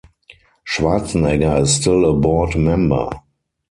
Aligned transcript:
Schwarzenegger 0.65 1.61
is 1.61 1.75
still 1.75 2.09
a 2.09 2.13
board 2.19 2.55
member. 2.55 3.07